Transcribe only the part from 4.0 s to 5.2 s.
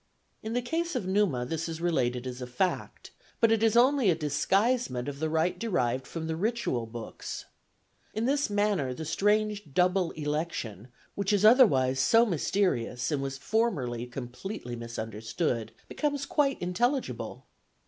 a disguisement of